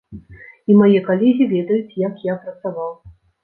[0.69, 2.93] І мае калегі ведаюць, як я працаваў.